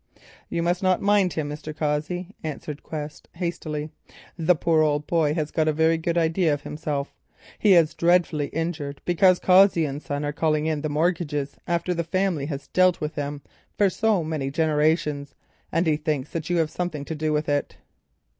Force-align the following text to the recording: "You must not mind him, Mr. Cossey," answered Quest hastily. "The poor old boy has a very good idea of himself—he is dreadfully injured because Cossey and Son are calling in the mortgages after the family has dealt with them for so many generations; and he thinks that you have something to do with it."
"You 0.49 0.63
must 0.63 0.81
not 0.81 0.99
mind 1.03 1.33
him, 1.33 1.47
Mr. 1.47 1.77
Cossey," 1.77 2.33
answered 2.43 2.81
Quest 2.81 3.27
hastily. 3.35 3.91
"The 4.35 4.55
poor 4.55 4.81
old 4.81 5.05
boy 5.05 5.35
has 5.35 5.53
a 5.55 5.71
very 5.71 5.99
good 5.99 6.17
idea 6.17 6.51
of 6.55 6.61
himself—he 6.63 7.73
is 7.75 7.93
dreadfully 7.93 8.47
injured 8.47 8.99
because 9.05 9.37
Cossey 9.37 9.85
and 9.85 10.01
Son 10.01 10.25
are 10.25 10.33
calling 10.33 10.65
in 10.65 10.81
the 10.81 10.89
mortgages 10.89 11.55
after 11.67 11.93
the 11.93 12.03
family 12.03 12.47
has 12.47 12.67
dealt 12.69 12.99
with 12.99 13.13
them 13.13 13.43
for 13.77 13.91
so 13.91 14.23
many 14.23 14.49
generations; 14.49 15.35
and 15.71 15.85
he 15.85 15.97
thinks 15.97 16.31
that 16.31 16.49
you 16.49 16.57
have 16.57 16.71
something 16.71 17.05
to 17.05 17.13
do 17.13 17.31
with 17.31 17.47
it." 17.47 17.77